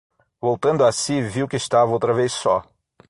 Voltando 0.41 0.83
a 0.83 0.91
si, 0.91 1.21
viu 1.21 1.47
que 1.47 1.55
estava 1.55 1.91
outra 1.91 2.11
vez 2.11 2.33
só. 2.33 2.63